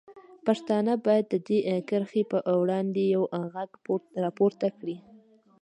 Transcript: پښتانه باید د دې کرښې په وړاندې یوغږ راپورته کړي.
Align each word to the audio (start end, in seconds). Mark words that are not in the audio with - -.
پښتانه 0.45 0.93
باید 1.05 1.25
د 1.29 1.35
دې 1.47 1.59
کرښې 1.89 2.23
په 2.31 2.37
وړاندې 2.61 3.01
یوغږ 3.15 3.51
راپورته 4.23 4.67
کړي. 4.79 4.97